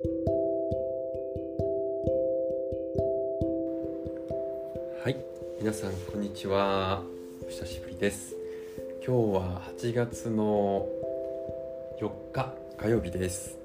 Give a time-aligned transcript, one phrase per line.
[0.00, 0.06] は
[5.10, 5.16] い
[5.58, 7.02] 皆さんこんにちは。
[7.44, 8.36] お久しぶりです。
[9.04, 10.86] 今日は8月の
[12.00, 13.58] 4日火曜日です。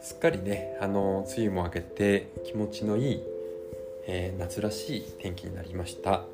[0.00, 3.22] すっかりねあの梅雨も明けて気持ちのいい、
[4.06, 6.24] えー、夏らしい天気になりました。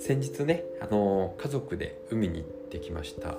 [0.00, 3.36] 先日ねあの家族で海に行ってきました。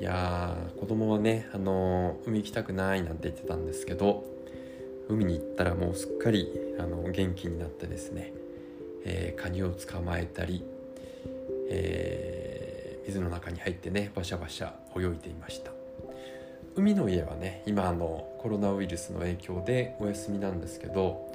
[0.00, 4.24] いやー子供はねあの海行きたくないなんて言ってたんですけど
[5.08, 8.32] 海に行ったらもうすっかりあの元気になってですね、
[9.04, 10.62] えー、カニを捕まえたり、
[11.70, 15.72] えー、水の中に入ってねバシャバシャ泳いでいました。
[16.76, 21.32] 海の家はね今あのコロナウイルスの影響でお休みなんですけど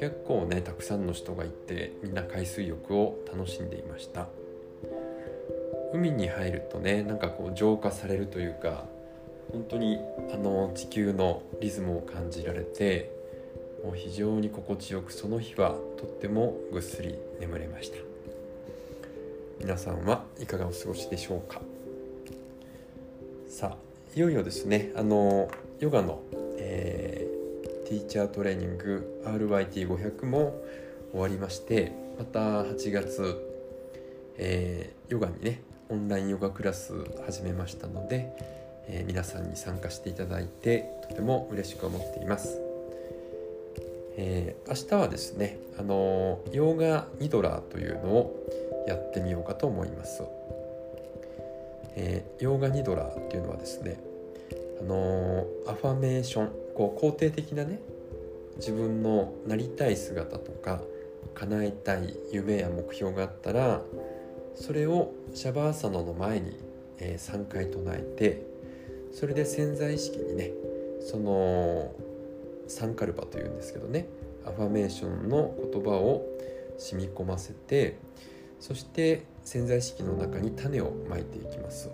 [0.00, 4.26] 結構ねたくさんの人がいてみんな海水浴を楽しんでいました。
[5.92, 8.84] 海に入るとねなんかこう浄化されるというか
[9.52, 9.98] 本当に
[10.32, 13.10] あの地球のリズムを感じられて
[13.84, 17.96] もう非常に心地よくその日はとってもぐっすり眠れました。
[19.58, 21.60] 皆さんはいかがお過ごしでしょうか？
[23.48, 23.76] さあ
[24.16, 26.22] いよいよですねあのヨガの、
[26.58, 30.62] えー、ティーチャートレーニング RYT500 も
[31.12, 33.36] 終わりましてまた8月、
[34.38, 36.92] えー、ヨガにねオンラインヨガクラス
[37.26, 38.32] 始めましたので、
[38.86, 42.60] えー、皆さんに参加していただいてとても嬉しく思っています、
[44.16, 50.22] えー、明日はですねあのヨガニドラーというのをやってみようかと思います、
[51.96, 54.00] えー、ヨガニドラーっていうのはですね
[54.80, 57.80] あのアファメーションこう肯定的なね
[58.58, 60.82] 自分のなりたい姿とか
[61.34, 63.82] 叶えたい夢や目標があったら
[64.54, 66.58] それをシャバーサナの前に、
[66.98, 68.46] えー、3回唱えて
[69.12, 70.50] それで潜在意識にね
[71.00, 71.92] その
[72.68, 74.06] サンカルパというんですけどね
[74.46, 76.26] アファメーションの言葉を
[76.78, 77.98] 染み込ませて
[78.60, 81.90] そして潜在意識の中に種をまいていきます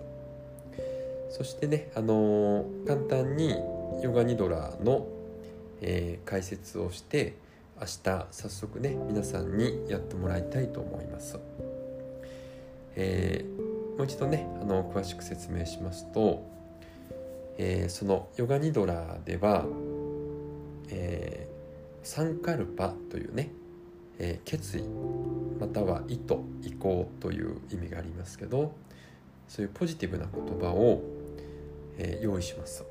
[1.29, 3.55] そしてね、あのー、簡単に
[4.01, 5.07] ヨガニドラの、
[5.81, 7.35] えー、解説をして
[7.79, 11.37] 明日早速ね皆さんにやってもらいたいと思います。
[12.99, 16.43] えー、もう一度ねあの詳しく説明しますと、
[17.57, 19.65] えー、そのヨガニドラでは、
[20.89, 23.51] えー、サンカルパというね、
[24.17, 24.83] え決意
[25.59, 28.73] または意図意向という意味がありますけど
[29.47, 31.01] そういうポジティブな言葉を、
[31.97, 32.83] え用意します。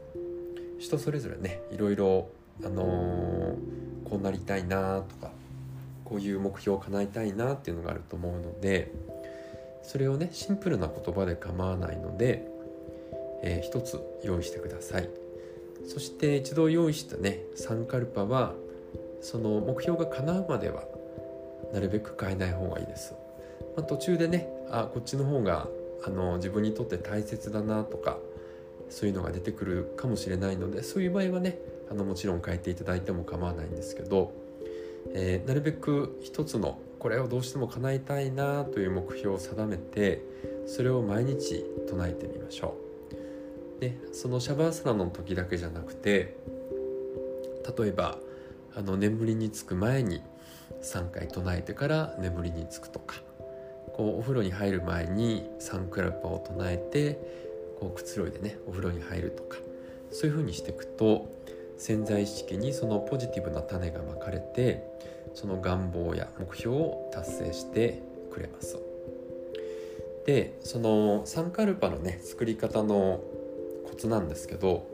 [0.78, 2.28] 人それぞれねいろいろ、
[2.64, 3.56] あの
[4.04, 5.30] こうなりたいなとか
[6.04, 8.92] こういう目標を叶えたいなっていうのがあると思うので
[9.86, 12.46] それをねシンプルな言葉で構わないので、
[13.42, 15.08] えー、一つ用意してください。
[15.86, 18.54] そして一度用意したねサンカルパは
[19.20, 20.82] その目標が叶うまでは
[21.72, 23.14] なるべく変えない方がいいです、
[23.76, 25.68] まあ、途中でねあこっちの方が
[26.04, 28.18] あの自分にとって大切だなとか
[28.88, 31.58] そういうのが出てくるかもしれないのでそういう場合はね
[31.90, 34.32] あのもちろん変えていただいても構わないんですけど、
[35.12, 40.22] えー、なるべく一つのこれをどうしても叶えたいなという目標を定めて
[40.66, 42.76] それを毎日唱えてみましょ
[43.78, 43.80] う。
[43.80, 46.36] でそのシャバーサナの時だけじゃなくて
[47.78, 48.18] 例えば
[48.74, 50.22] あの眠りにつく前に
[50.82, 53.16] 3回唱えてから眠りにつくとか
[53.94, 57.18] こうお風呂に入る前にサンクラッパを唱えて
[57.80, 59.58] こうくつろいでねお風呂に入るとか
[60.10, 61.30] そういう風にしていくと
[61.78, 64.95] 潜在意識にそのポジティブな種がまかれて
[65.36, 68.02] その願望や目標を達成して
[68.32, 68.78] くれます。
[70.24, 73.20] でそのサンカルパのね作り方の
[73.88, 74.88] コツなんですけど、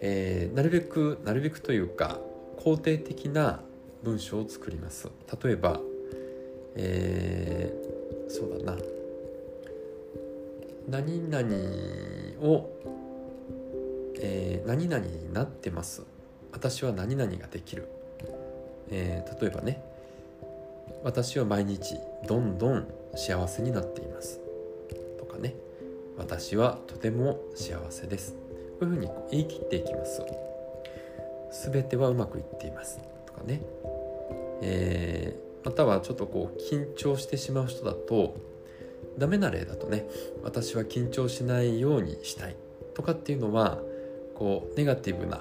[0.00, 2.20] えー、なるべくなるべくというか
[2.58, 3.60] 肯定的な
[4.04, 5.08] 文章を作ります。
[5.42, 5.80] 例えば、
[6.76, 8.78] えー、そうだな。
[10.88, 12.68] 何々を、
[14.20, 16.04] えー、何々になってます。
[16.52, 17.88] 私は何々ができる。
[18.90, 19.82] えー、例えばね
[21.02, 21.96] 私は毎日
[22.26, 24.40] どんどん幸せになっています。
[25.18, 25.54] とかね
[26.18, 28.34] 私はとても幸せです。
[28.78, 30.22] こういうふうに言い切っていきます。
[31.64, 33.00] 全てはうまくいっています。
[33.26, 33.62] とかね、
[34.62, 38.36] えー、またはちょっとこう緊張してしまう人だと
[39.18, 40.06] ダメな例だとね
[40.42, 42.56] 私は緊張しないようにしたい。
[42.94, 43.78] とかっていうのは
[44.34, 45.40] こうネガティブな、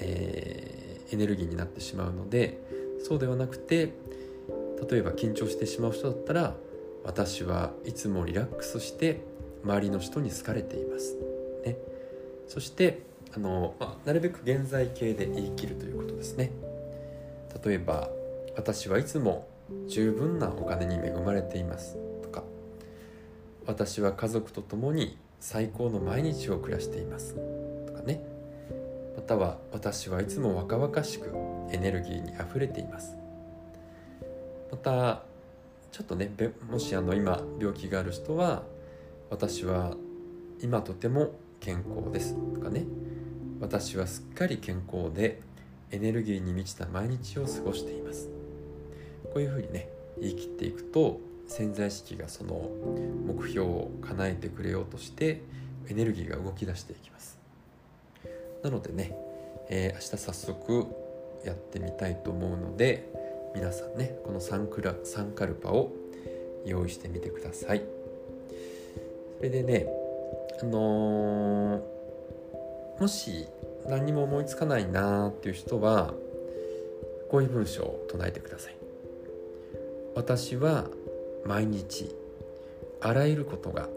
[0.00, 2.58] えー、エネルギーになってしまうので
[3.04, 3.92] そうではなくて
[4.90, 6.54] 例えば緊張してしまう人だったら
[7.04, 9.20] 私はいつもリラックスして
[9.62, 11.14] 周りの人に好かれています、
[11.64, 11.76] ね、
[12.48, 13.02] そして
[13.36, 13.74] あの、
[14.04, 16.52] なるべく現在形で言い切るということですね。
[17.64, 18.08] 例えば
[18.56, 19.48] 私はいつも
[19.88, 21.96] 十分なお金に恵まれています。
[22.22, 22.44] とか
[23.66, 27.34] 私は家族と共に最高の毎日を暮らしています。
[27.86, 28.24] とかね。
[29.16, 31.30] または私はいつも若々しく
[31.70, 33.16] エネルギーにあふれています。
[34.70, 35.22] また
[35.92, 36.30] ちょっとね
[36.68, 38.64] もしあの今病気がある人は
[39.30, 39.96] 私は
[40.60, 42.84] 今とても健康ですとかね。
[43.60, 45.40] 私はすっかり健康で
[45.90, 48.28] エネルギーに満ちた毎日を過ごしています。
[49.32, 49.88] こういうふうにね
[50.20, 52.70] 言い切っていくと潜在意識がその
[53.26, 55.42] 目標を叶えてくれようとして
[55.88, 57.38] エネルギーが動き出していきます。
[58.62, 59.14] なのでね、
[59.68, 60.86] えー、明日早速
[61.44, 63.08] やってみたいと思うので
[63.54, 65.92] 皆さんねこのサンクラサンカルパを
[66.64, 67.82] 用意してみてください。
[69.38, 69.86] それでね
[70.60, 73.46] あのー、もし
[73.86, 76.14] 何も思いつかないなーっていう人は
[77.30, 78.76] こういう文章を唱えてください。
[80.14, 80.86] 私は
[81.44, 82.14] 毎日
[83.00, 83.88] あらゆることが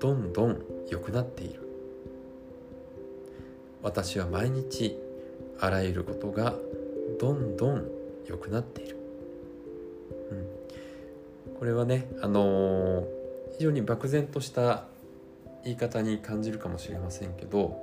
[0.00, 1.60] どんどん良くなっている。
[3.82, 4.98] 私は毎日
[5.60, 6.54] あらゆることが
[7.18, 7.86] どんどん
[8.26, 8.96] 良くなっている、
[11.48, 13.06] うん、これはねあのー、
[13.56, 14.84] 非常に漠然とした
[15.64, 17.80] 言い方に感じるかもしれませんけど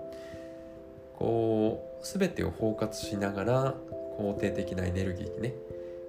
[1.15, 3.75] こう全てを包括しながら
[4.19, 5.53] 肯定的なエネルギーにね、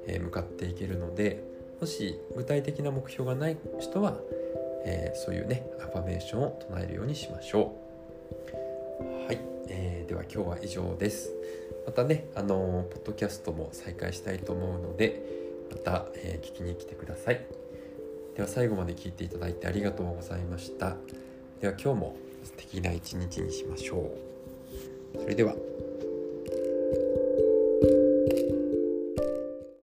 [0.06, 1.42] えー、向かっていけるので
[1.80, 4.16] もし具体的な目標がない人は、
[4.84, 7.74] えー、そういうねアファメーションを唱えるようにしましょ
[9.00, 9.26] う。
[9.26, 9.38] はい、
[9.68, 11.30] えー、では今日は以上です。
[11.86, 15.22] またねあのポッドキャストも再開したいと思うので
[15.70, 17.44] また、えー、聞きに来てください。
[18.34, 20.96] では最後まで聞いていただいてありがとうございました。
[21.60, 24.10] では今日も素敵な一日にしましょ
[25.14, 25.20] う。
[25.22, 25.54] それでは。